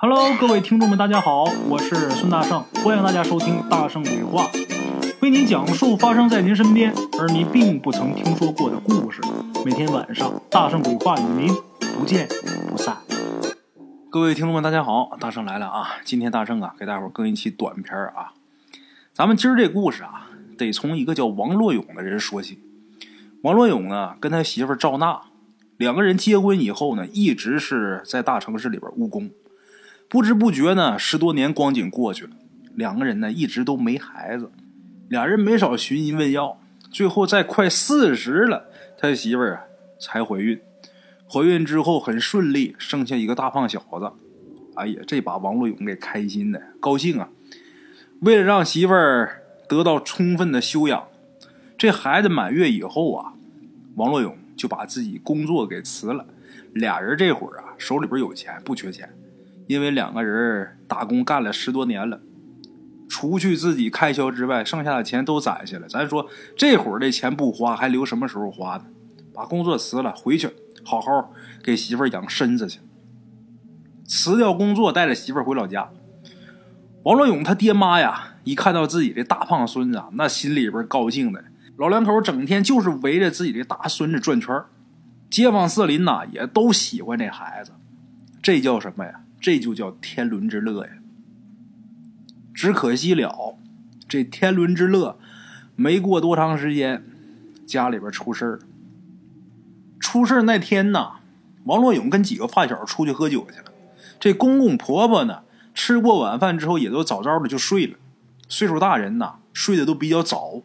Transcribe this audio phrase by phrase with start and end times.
[0.00, 4.44] Hello，各位听众们，大家好，我是孙大圣，欢迎大家收听《大圣鬼话》，
[5.20, 9.20] 为您讲述发生在您身边而您并不曾听说过的故事。
[9.64, 11.52] 每天晚上，《大圣鬼话》与您
[11.98, 12.28] 不见
[12.70, 12.98] 不散。
[14.08, 15.96] 各位听众们，大家好，大圣来了啊！
[16.04, 18.34] 今天大圣啊，给大伙儿更一期短片啊。
[19.12, 22.60] 咱们今儿这故事啊，得从一个叫王洛勇的人说起。
[23.42, 25.22] 王洛勇呢，跟他媳妇赵娜
[25.76, 29.28] 两个人结婚以后呢，一直是在大城市里边务工。
[30.08, 32.30] 不知不觉呢，十多年光景过去了，
[32.74, 34.50] 两个人呢一直都没孩子，
[35.08, 36.58] 俩人没少寻医问药，
[36.90, 39.64] 最后在快四十了，他媳妇儿啊
[40.00, 40.58] 才怀孕。
[41.30, 44.12] 怀孕之后很顺利，生下一个大胖小子。
[44.76, 47.28] 哎呀，这把王洛勇给开心的高兴啊！
[48.20, 51.08] 为了让媳妇儿得到充分的休养，
[51.76, 53.34] 这孩子满月以后啊，
[53.96, 56.24] 王洛勇就把自己工作给辞了。
[56.72, 59.12] 俩人这会儿啊，手里边有钱，不缺钱。
[59.68, 62.20] 因为两个人打工干了十多年了，
[63.08, 65.86] 除去自己开销之外，剩下的钱都攒下了。
[65.86, 68.84] 咱说这会儿这钱不花，还留什么时候花呢？
[69.32, 70.50] 把工作辞了，回去
[70.82, 72.80] 好好给媳妇儿养身子去。
[74.04, 75.90] 辞掉工作，带着媳妇儿回老家。
[77.02, 81.44] 王洛勇他爹妈呀，一看到自己这大胖孙子，那心里边高兴的。
[81.76, 84.60] 老两口整天就是围着自己的大孙子转圈
[85.30, 87.72] 街坊四邻呐也都喜欢这孩子。
[88.42, 89.20] 这叫什么呀？
[89.40, 90.92] 这就叫天伦之乐呀！
[92.52, 93.56] 只可惜了，
[94.08, 95.18] 这天伦之乐
[95.76, 97.04] 没过多长时间，
[97.64, 98.60] 家里边出事儿。
[100.00, 101.12] 出事那天呢，
[101.64, 103.66] 王洛勇跟几个发小出去喝酒去了。
[104.18, 105.42] 这公公婆婆呢，
[105.72, 107.96] 吃过晚饭之后也都早早的就睡了。
[108.48, 110.62] 岁数大人呐，睡得都比较早。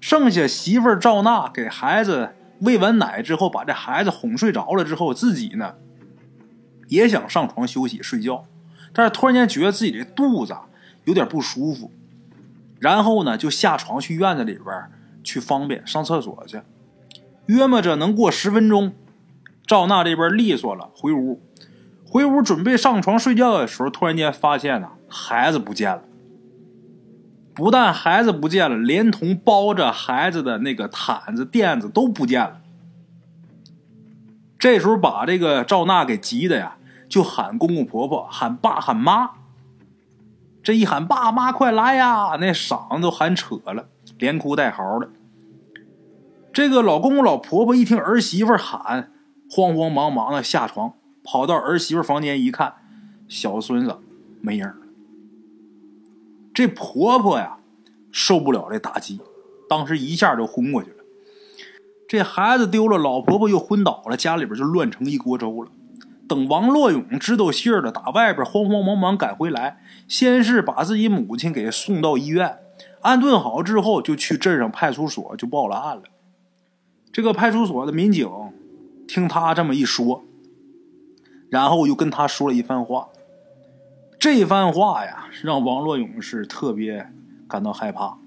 [0.00, 5.74] 剩下媳妇赵娜给孩子喂完奶之后，把这孩子哄睡着了之后，自己呢。
[6.90, 8.44] 也想上床休息睡觉，
[8.92, 10.54] 但是突然间觉得自己这肚子
[11.04, 11.90] 有点不舒服，
[12.78, 14.90] 然后呢就下床去院子里边
[15.24, 16.60] 去方便上厕所去。
[17.46, 18.92] 约摸着能过十分钟，
[19.66, 21.40] 赵娜这边利索了，回屋，
[22.04, 26.02] 回屋准备上床睡觉的时候，突然间发现呢孩子不见了。
[27.54, 32.60] 不但孩子不见了，连同包着孩子的那个毯子垫子都不见了。
[34.58, 36.76] 这时候把这个赵娜给急的呀！
[37.10, 39.32] 就喊公公婆婆，喊爸喊妈。
[40.62, 43.88] 这一喊爸妈快来呀，那嗓子都喊扯了，
[44.18, 45.10] 连哭带嚎的。
[46.52, 49.12] 这个老公公老婆婆一听儿媳妇喊，
[49.50, 50.94] 慌慌忙忙的下床，
[51.24, 52.74] 跑到儿媳妇房间一看，
[53.26, 53.98] 小孙子
[54.40, 54.76] 没影了。
[56.54, 57.58] 这婆婆呀
[58.12, 59.20] 受不了这打击，
[59.68, 60.96] 当时一下就昏过去了。
[62.06, 65.70] 这孩子丢了，老婆婆又昏倒了，家里边就乱成一锅粥了。
[66.30, 72.58] 等王洛勇知道信儿了，打外边慌慌忙忙赶回来，先是把自己母亲给送到医院，
[73.00, 76.04] 安顿好之后，就去镇上派出所就报了案了。
[77.10, 78.30] 这个派出所的民警
[79.08, 80.22] 听他这么一说，
[81.48, 83.08] 然后又跟他说了一番话。
[84.16, 87.10] 这番话呀，让王洛勇是特别
[87.48, 88.18] 感到害怕。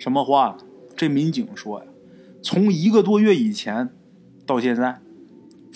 [0.00, 0.56] 什么话？
[0.96, 1.86] 这民警说呀，
[2.42, 3.90] 从一个多月以前
[4.44, 5.00] 到现在。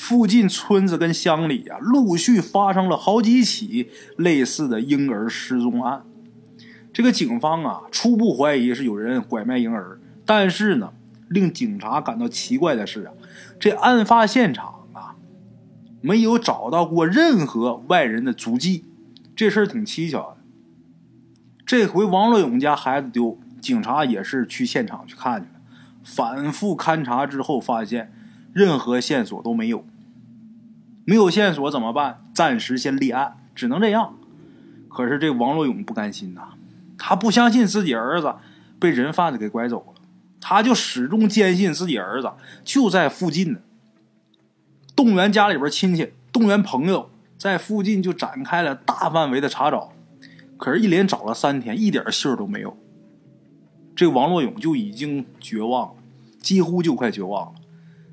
[0.01, 6.03] 附近村子跟乡里啊，陆续发生了好几起类似的婴儿失踪案。
[6.91, 10.95] 这个警方啊，初步怀疑是有人拐卖婴儿，但是呢，
[11.29, 13.13] 令警察感到奇怪的是啊，
[13.61, 15.17] 这案发现场啊，
[16.01, 18.87] 没有找到过任何外人的足迹，
[19.37, 20.39] 这事儿挺蹊跷的。
[21.67, 25.61] 这回王乐勇家孩子丢，警察也是去现场去看去了，
[26.03, 28.11] 反复勘查之后发现。
[28.53, 29.85] 任何线索都没有，
[31.05, 32.25] 没有线索怎么办？
[32.35, 34.17] 暂时先立案，只能这样。
[34.89, 36.55] 可是这王洛勇不甘心呐，
[36.99, 38.35] 他不相信自己儿子
[38.79, 40.03] 被人贩子给拐走了，
[40.41, 42.33] 他就始终坚信自己儿子
[42.65, 43.61] 就在附近呢。
[44.97, 47.09] 动员家里边亲戚，动员朋友，
[47.39, 49.93] 在附近就展开了大范围的查找。
[50.57, 52.77] 可是，一连找了三天，一点信儿都没有。
[53.95, 55.95] 这王洛勇就已经绝望了，
[56.41, 57.60] 几乎就快绝望了。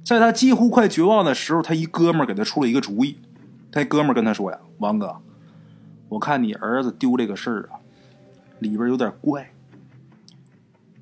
[0.08, 3.18] 在他几乎快绝望的时候，他一哥们儿给他出了一个主意。
[3.70, 5.18] 他哥们儿跟他说呀：“王哥，
[6.08, 7.84] 我看你儿子丢这个事儿啊，
[8.60, 9.52] 里边有点怪。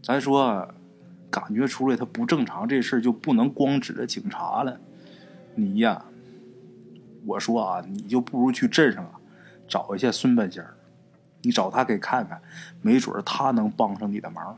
[0.01, 0.67] 咱说，
[1.29, 4.79] 感觉出来他不正常，这事儿就不能光指着警察了。
[5.53, 6.03] 你呀，
[7.27, 9.19] 我说啊，你就不如去镇上啊，
[9.67, 10.73] 找一下孙半仙儿，
[11.43, 12.41] 你找他给看看，
[12.81, 14.57] 没准他能帮上你的忙。”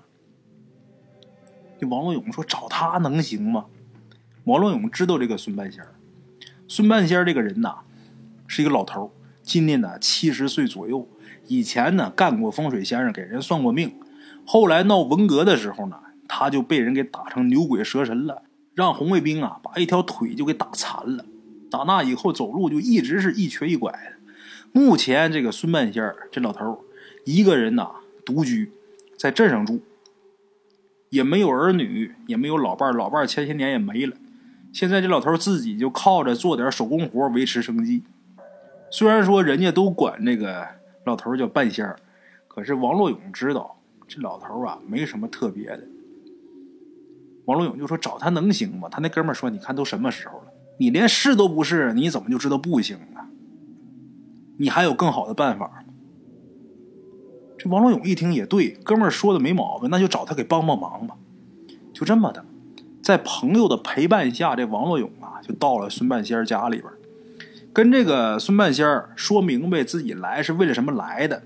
[1.77, 3.65] 这王洛勇说：“找他能行吗？”
[4.47, 5.83] 王洛勇知道这个孙半仙
[6.69, 7.79] 孙半仙这个人呐，
[8.47, 9.13] 是一个老头
[9.43, 11.05] 今年呢七十岁左右。
[11.47, 13.93] 以前呢干过风水先生，给人算过命。
[14.45, 15.99] 后来闹文革的时候呢，
[16.29, 21.25] 他就被人给打成牛鬼蛇神了，让红卫兵啊把一条腿就给打残了。
[21.69, 24.13] 打那以后走路就一直是一瘸一拐的。
[24.71, 26.85] 目前这个孙半仙这老头
[27.25, 27.91] 一个人呐
[28.25, 28.71] 独居
[29.17, 29.81] 在镇上住，
[31.09, 34.15] 也没有儿女，也没有老伴老伴前些年也没了。
[34.71, 38.03] 现在这老头自己就靠着做点手工活维持生计。
[38.89, 40.67] 虽然说人家都管这个
[41.05, 41.97] 老头叫半仙儿，
[42.47, 45.83] 可是王洛勇知道这老头啊没什么特别的。
[47.45, 48.87] 王洛勇就说找他能行吗？
[48.89, 53.21] 他那哥们说：“你看都什么时候了，你连是都不是，你怎么就知道不行呢？
[54.57, 55.73] 你还有更好的办法吗？”
[57.57, 61.15] 这王洛勇一听也对，哥们说的没毛病，那就找他给帮帮忙吧。
[61.93, 62.45] 就这么的。
[63.07, 66.91] 在朋友的陪伴下，这王洛勇啊就到了孙半仙家里边，
[67.71, 71.43] 跟这个孙半仙说明白自己来是为了什么来的。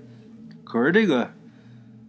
[0.64, 1.30] 可是这个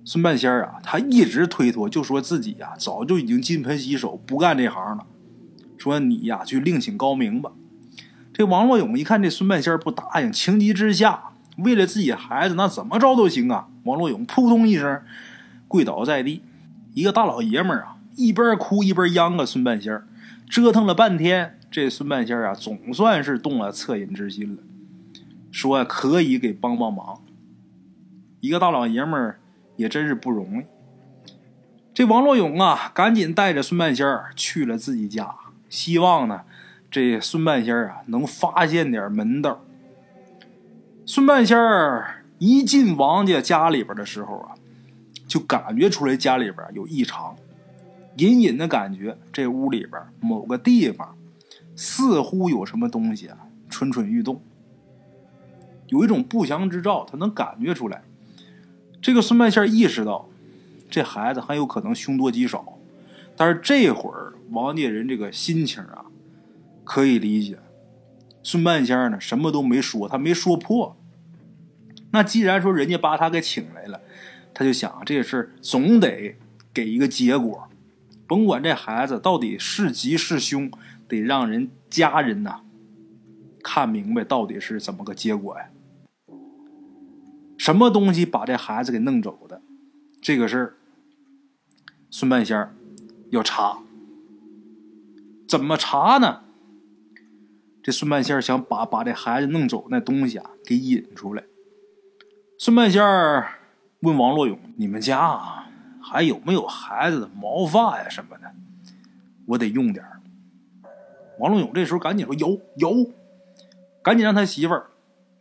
[0.03, 5.05] 孙半仙啊，他一直推脱，就说自己呀早就已经金盆洗手，不干这行了。
[5.77, 7.51] 说你呀去另请高明吧。
[8.33, 11.25] 这王洛勇一看这孙半仙不答应，情急之下，
[11.57, 13.67] 为了自己孩子，那怎么着都行啊。
[13.83, 14.99] 王洛勇扑通一声
[15.67, 16.41] 跪倒在地，
[16.95, 17.92] 一个大老爷们儿啊。
[18.15, 20.01] 一边哭一边央啊孙半仙，
[20.49, 24.61] 折腾了半天，这孙半仙啊，总算是动了恻隐之心了，
[25.51, 27.21] 说可以给帮帮忙。
[28.39, 29.39] 一个大老爷们儿
[29.77, 30.65] 也真是不容易。
[31.93, 35.35] 这王洛勇啊，赶紧带着孙半仙儿去了自己家，
[35.69, 36.41] 希望呢，
[36.91, 39.63] 这孙半仙儿啊能发现点门道。
[41.05, 44.55] 孙半仙儿一进王家家里边的时候啊，
[45.27, 47.35] 就感觉出来家里边有异常。
[48.17, 51.17] 隐隐的感觉，这屋里边某个地方
[51.75, 53.37] 似乎有什么东西啊，
[53.69, 54.41] 蠢蠢欲动，
[55.87, 58.03] 有一种不祥之兆，他能感觉出来。
[59.01, 60.29] 这个孙半仙意识到，
[60.89, 62.77] 这孩子很有可能凶多吉少，
[63.35, 66.05] 但是这会儿王家人这个心情啊，
[66.83, 67.57] 可以理解。
[68.43, 70.95] 孙半仙呢，什么都没说，他没说破。
[72.11, 73.99] 那既然说人家把他给请来了，
[74.53, 76.35] 他就想这事总得
[76.71, 77.67] 给一个结果。
[78.33, 80.71] 甭管这孩子到底是吉是凶，
[81.07, 82.61] 得让人家人呐
[83.63, 85.69] 看明白到底是怎么个结果呀？
[87.59, 89.61] 什么东西把这孩子给弄走的？
[90.19, 90.73] 这个事儿，
[92.09, 92.73] 孙半仙儿
[93.29, 93.77] 要查。
[95.47, 96.41] 怎么查呢？
[97.83, 101.43] 这孙半仙儿想把把这孩子弄走那东西啊给引出来。
[102.57, 103.59] 孙半仙儿
[103.99, 105.59] 问王洛勇：“你们家啊？”
[106.05, 108.51] 还有没有孩子的毛发呀什么的？
[109.45, 110.05] 我得用点
[111.39, 113.11] 王龙勇这时候赶紧说：“有有，
[114.01, 114.87] 赶紧让他媳妇儿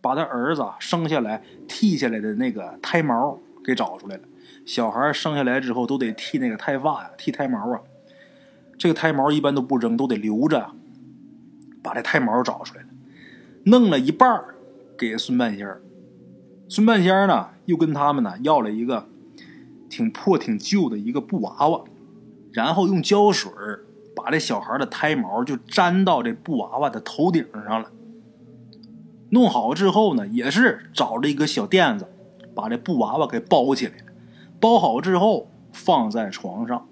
[0.01, 4.23] 把他儿子生下来剃下来的那个胎毛给找出来了。
[4.65, 7.81] 小孩生下来之后都得剃那个胎发呀，剃胎毛啊。
[8.79, 10.71] 这个胎毛一般都不扔，都得留着。
[11.83, 12.89] 把这胎毛找出来了，
[13.65, 14.43] 弄了一半
[14.97, 15.69] 给孙半仙
[16.69, 19.09] 孙半仙呢，又跟他们呢要了一个。
[19.93, 21.85] 挺破挺旧的一个布娃娃，
[22.51, 23.53] 然后用胶水
[24.17, 27.91] 把这小孩的胎毛就粘到这布娃娃的头顶上了。
[29.29, 32.09] 弄好之后呢，也是找了一个小垫子，
[32.55, 34.05] 把这布娃娃给包起来了。
[34.59, 36.89] 包好之后放在床上，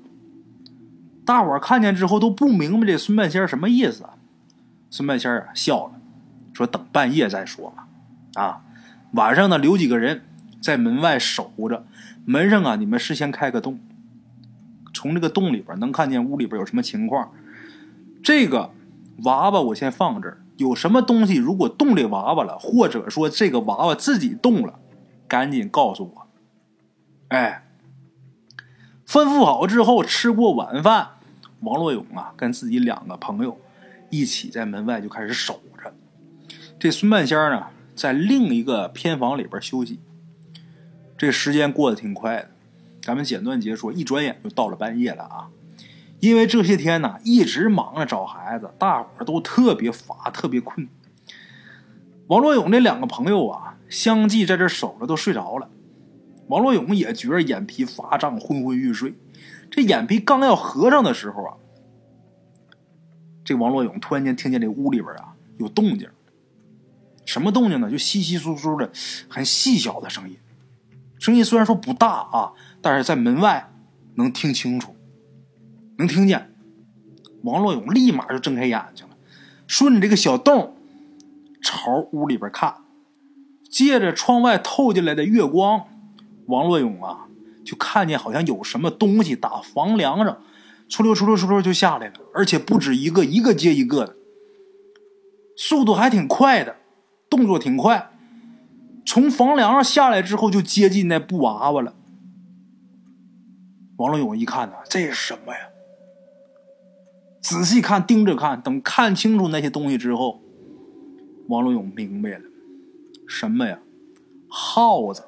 [1.25, 4.05] 大伙看见之后都不明白这孙半仙什么意思。
[4.91, 5.93] 孙半仙啊笑了，
[6.53, 7.89] 说：“等半夜再说吧。
[8.35, 8.63] 啊，
[9.13, 10.23] 晚上呢留几个人
[10.61, 11.87] 在门外守着。”
[12.27, 13.81] 门上啊，你们事先开个洞，
[14.93, 17.33] 从这个洞里边能看见屋里边有什么情况。
[18.23, 18.71] 这个
[19.25, 24.79] 娃娃我先放这儿，有什么东西如果动这娃娃了，或者说这个娃娃自己动了，
[25.27, 26.27] 赶紧告诉我。
[27.29, 27.65] 哎，
[29.07, 31.13] 吩咐好之后，吃过晚饭，
[31.61, 33.59] 王洛勇啊跟自己两个朋友
[34.11, 35.93] 一起在门外就开始守着。
[36.79, 39.99] 这孙半仙呢，在另一个偏房里边休息。
[41.21, 42.51] 这时间过得挺快的，
[43.03, 45.51] 咱们简短结束，一转眼就到了半夜了啊！
[46.21, 50.89] 因为这些天呢，一直忙着找孩子，大伙儿都特别乏，特别困。
[52.29, 55.69] 王洛勇那两个朋友啊，相继在这守着，都睡着了。
[56.47, 59.13] 王洛勇也觉着眼皮发胀，昏昏欲睡。
[59.71, 61.53] 这眼皮刚要合上的时候啊，
[63.45, 66.09] 这王洛勇突然间听见这屋里边啊有动静。
[67.27, 67.91] 什么动静呢？
[67.91, 68.91] 就稀稀疏疏的，
[69.29, 70.39] 很细小的声音。
[71.21, 73.71] 声音虽然说不大啊，但是在门外
[74.15, 74.97] 能听清楚，
[75.99, 76.53] 能听见。
[77.43, 79.17] 王洛勇立马就睁开眼睛了，
[79.67, 80.77] 顺着这个小洞
[81.63, 82.77] 朝屋里边看，
[83.71, 85.87] 借着窗外透进来的月光，
[86.47, 87.27] 王洛勇啊，
[87.65, 90.43] 就看见好像有什么东西打房梁上，
[90.89, 94.17] 出溜出溜出溜就下来了，而且不止一个，一个接一个的，
[95.55, 96.77] 速度还挺快的，
[97.29, 98.10] 动作挺快。
[99.05, 101.95] 从房梁上下来之后，就接近那布娃娃了。
[103.97, 105.61] 王洛勇一看呢，这是什么呀？
[107.41, 110.41] 仔细看，盯着看，等看清楚那些东西之后，
[111.49, 112.45] 王洛勇明白了，
[113.27, 113.81] 什么呀？
[114.49, 115.25] 耗子，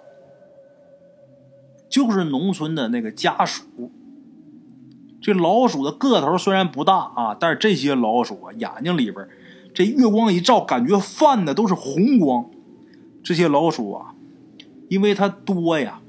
[1.89, 3.65] 就是农村的那个家鼠。
[5.21, 9.29] 这老鼠的个头虽然不大啊，但是这些老鼠啊，眼睛里边，
[9.75, 12.51] 这月光一照，感觉泛的都是红光。
[13.23, 14.15] 这些老鼠啊，
[14.89, 16.01] 因为它多呀，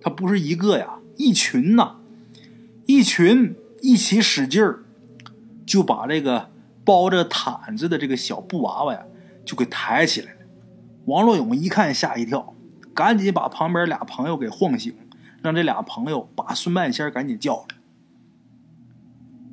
[0.00, 1.96] 它不是一个呀，一群呐，
[2.86, 4.80] 一群一起使劲儿。
[5.66, 6.50] 就把这个
[6.84, 9.02] 包着毯子的这个小布娃娃呀，
[9.46, 10.40] 就给抬起来了。
[11.06, 12.54] 王洛勇一看吓一跳，
[12.92, 14.94] 赶紧把旁边俩朋友给晃醒，
[15.40, 17.76] 让这俩朋友把孙半仙赶紧叫来。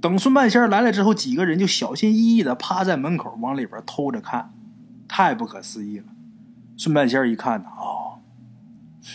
[0.02, 4.54] 等孙半仙来了之后，几个人就小心翼翼的趴在门口往里边偷着看，
[5.08, 6.06] 太不可思议了。
[6.84, 8.18] 孙半仙一看呢，哦，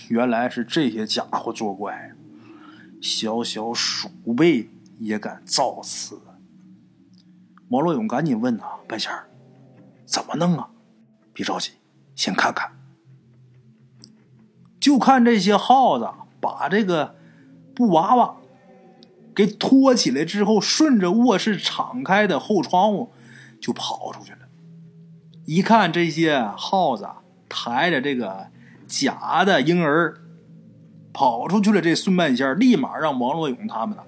[0.07, 2.13] 原来是这些家伙作怪，
[3.03, 4.71] 小小鼠辈
[5.01, 6.21] 也敢造次。
[7.67, 9.11] 毛洛勇赶紧问呐：“半仙，
[10.05, 10.71] 怎么弄啊？
[11.33, 11.73] 别着急，
[12.15, 12.71] 先看看。
[14.79, 16.09] 就看这些耗子
[16.41, 17.17] 把这个
[17.75, 18.37] 布娃娃
[19.35, 23.11] 给拖起来之后，顺着卧室敞开的后窗户
[23.61, 24.39] 就跑出去了。
[25.47, 27.09] 一看这些耗子
[27.49, 28.47] 抬着这个
[28.87, 30.21] 假的婴儿
[31.13, 34.03] 跑出去了，这孙半仙立马让王洛勇他们呢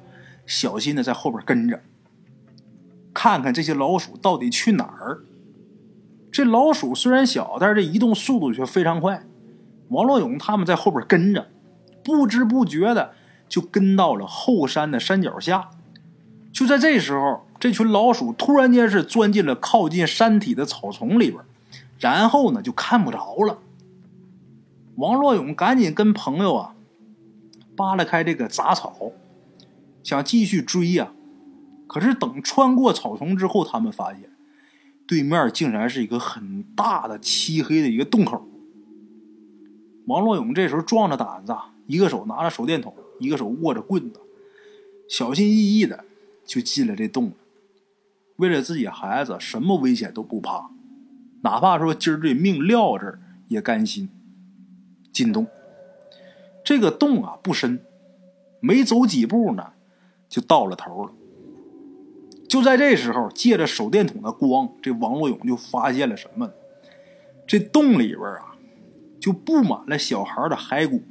[0.46, 1.80] 小心的在后边跟着。”
[3.14, 5.24] 看看这些老鼠到底去哪儿？
[6.30, 9.24] 这老鼠虽然小，但是这移动速度却非常快。
[9.88, 11.48] 王洛勇他们在后边跟着，
[12.04, 13.12] 不知不觉的
[13.48, 15.70] 就跟到了后山的山脚下。
[16.52, 21.42] 就在这时候，这群老鼠突然间是钻进了靠近山体的草丛里边，
[21.98, 23.58] 然后呢就看不着了。
[24.96, 26.74] 王洛勇赶紧跟朋友啊
[27.76, 29.12] 扒拉开这个杂草，
[30.02, 31.12] 想继续追呀。
[31.86, 34.30] 可是等穿过草丛之后，他们发现
[35.06, 38.46] 对面竟然是一个很大的漆黑的一个洞口。
[40.06, 44.20] 王洛勇这时候壮着胆子，一个手拿着手电筒，一个手握着棍子，
[45.08, 46.04] 小心翼翼的
[46.44, 47.32] 就进了这洞了。
[48.36, 50.70] 为了自己孩子，什么危险都不怕，
[51.42, 54.08] 哪怕说今儿这命撂这儿也甘心。
[55.12, 55.48] 进洞，
[56.62, 57.80] 这个洞啊不深，
[58.60, 59.72] 没走几步呢，
[60.28, 61.12] 就到了头了。
[62.48, 66.52] 就在这时候，借着手电筒的光，这王洛勇就发现了什么？
[67.46, 68.54] 这洞里边啊，
[69.18, 71.02] 就布满了小孩的骸骨，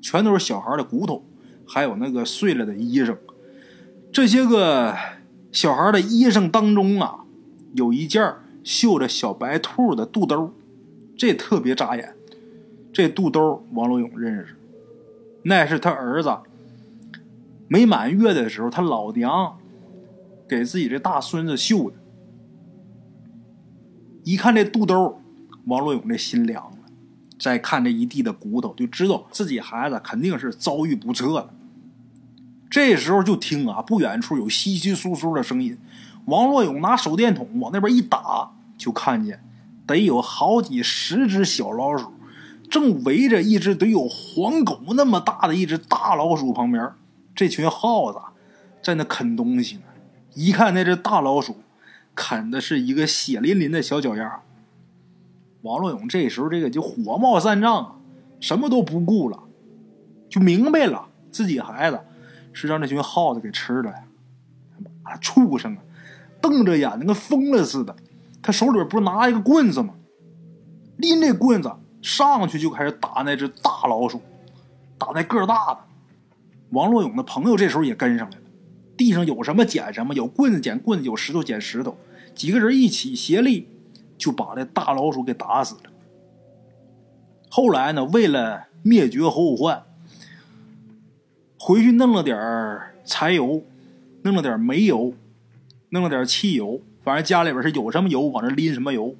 [0.00, 1.24] 全都是小孩的骨头，
[1.66, 3.16] 还有那个碎了的衣裳。
[4.10, 4.96] 这些个
[5.52, 7.24] 小孩的衣裳当中啊，
[7.74, 8.22] 有一件
[8.64, 10.52] 绣着小白兔的肚兜，
[11.16, 12.16] 这特别扎眼。
[12.92, 14.56] 这肚兜，王洛勇认识，
[15.44, 16.38] 那是他儿子
[17.68, 19.58] 没满月的时候，他老娘。
[20.46, 21.96] 给自己这大孙子绣的，
[24.24, 25.18] 一看这肚兜，
[25.64, 26.76] 王洛勇这心凉了。
[27.38, 31.54] 再看这一地的骨头，就知道自己孩子肯定是遭遇不测了。
[32.70, 35.78] 这时候就听啊，不远处有稀稀疏疏的声音。
[36.26, 39.42] 王洛勇拿手电筒往那边一打，就看见
[39.86, 42.12] 得有好几十只小老鼠，
[42.70, 46.92] 正围着一只得有黄狗那么大的一只大老鼠旁边。
[47.34, 48.18] 这群耗子
[48.82, 49.82] 在那啃东西呢。
[50.34, 51.56] 一看那只大老鼠，
[52.14, 54.40] 啃的是一个血淋淋的小脚丫。
[55.62, 57.96] 王洛勇这时候这个就火冒三丈啊，
[58.40, 59.38] 什么都不顾了，
[60.28, 62.00] 就明白了自己孩子
[62.52, 64.04] 是让这群耗子给吃了呀！
[65.02, 65.82] 妈畜生啊，
[66.44, 67.96] 瞪着眼睛跟疯了似的。
[68.42, 69.94] 他手里不是拿一个棍子吗？
[70.98, 71.72] 拎这棍子
[72.02, 74.20] 上去就开始打那只大老鼠，
[74.98, 75.80] 打那个大的。
[76.70, 78.42] 王洛勇的朋友这时候也跟上来了。
[78.94, 81.96] 地上有什么捡什么，有棍子捡棍子，有石头捡石头，
[82.34, 83.66] 几个人一起协力，
[84.18, 85.90] 就把这大老鼠给打死了。
[87.48, 89.82] 后来呢，为了灭绝后患，
[91.58, 92.36] 回去弄了点
[93.04, 93.62] 柴油，
[94.22, 95.14] 弄了点煤油，
[95.94, 99.16] 弄了点汽油，反正家里边是有什么油往这拎什么油，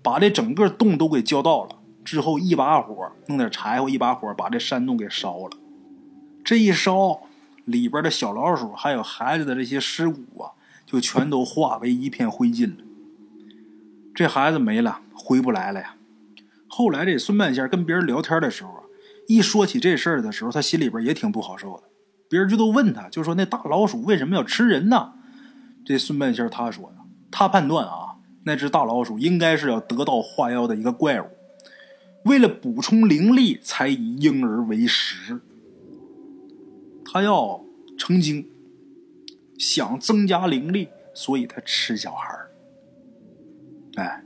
[0.00, 1.80] 把这整个洞都给浇到了。
[2.04, 5.50] 之后一把火弄点柴火，一把火把这山洞给烧了。
[6.44, 7.22] 这一烧。
[7.64, 10.50] 里边的小老鼠还有孩子的这些尸骨啊，
[10.84, 12.82] 就全都化为一片灰烬了。
[14.12, 15.94] 这孩子没了，回不来了呀。
[16.66, 18.82] 后来这孙半仙跟别人聊天的时候啊，
[19.28, 21.84] 一说起这事儿的时候，他心里边也挺不好受的。
[22.28, 25.12] 别人就都问他，就说那大老鼠为什么要吃人呢？
[25.84, 31.26] 这孙半仙他说呀，他判断啊，那只大老鼠应该是要得到化妖的一个怪物，
[32.24, 35.40] 为了补充灵力，才以婴儿为食。
[37.04, 37.64] 他要
[37.98, 38.48] 成精，
[39.58, 42.38] 想增加灵力，所以他吃小孩
[43.96, 44.24] 哎，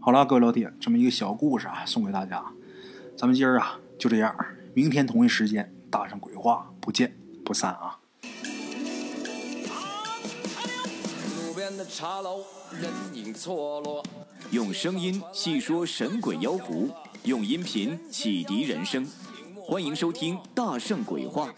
[0.00, 2.44] 好了，各位老铁，这么一个小故事啊，送给大家。
[3.16, 4.34] 咱们今儿啊就这样，
[4.74, 5.72] 明天同一时间。
[5.90, 7.98] 大圣鬼话，不见不散啊！
[14.50, 16.88] 用声音细说神鬼妖狐，
[17.24, 19.06] 用音频启迪人生。
[19.66, 21.48] 欢迎收听《大圣鬼话》。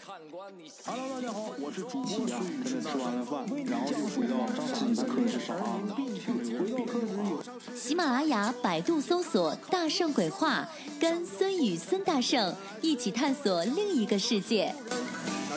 [0.85, 2.63] Hello，大家好，我是主播孙宇。
[2.63, 4.35] 吃完了饭，然后就回到
[4.75, 5.79] 自己的课室上啊。
[7.73, 10.67] 喜马拉雅、百度搜索“大圣鬼话”，
[10.99, 14.75] 跟孙宇、孙大圣一起探索另一个世界。